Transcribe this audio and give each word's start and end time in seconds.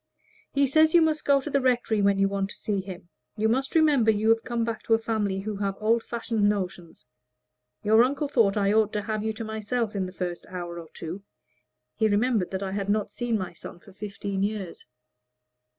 "He 0.51 0.65
says 0.65 0.95
you 0.95 1.01
must 1.03 1.25
go 1.25 1.39
to 1.41 1.49
the 1.51 1.61
rectory 1.61 2.01
when 2.01 2.17
you 2.17 2.27
want 2.27 2.49
to 2.49 2.57
see 2.57 2.81
him. 2.81 3.09
You 3.37 3.47
must 3.47 3.75
remember 3.75 4.09
you 4.09 4.29
have 4.29 4.43
come 4.43 4.63
back 4.63 4.81
to 4.85 4.95
a 4.95 4.97
family 4.97 5.45
with 5.47 5.61
old 5.79 6.01
fashioned 6.01 6.49
notions. 6.49 7.05
Your 7.83 8.03
uncle 8.03 8.27
thought 8.27 8.57
I 8.57 8.73
ought 8.73 8.91
to 8.93 9.03
have 9.03 9.23
you 9.23 9.31
to 9.33 9.43
myself 9.43 9.95
in 9.95 10.07
the 10.07 10.11
first 10.11 10.47
hour 10.49 10.79
or 10.79 10.87
two. 10.95 11.21
He 11.93 12.07
remembered 12.07 12.49
that 12.49 12.63
I 12.63 12.71
had 12.71 12.89
not 12.89 13.11
seen 13.11 13.37
my 13.37 13.53
son 13.53 13.79
for 13.79 13.93
fifteen 13.93 14.41
years." 14.41 14.87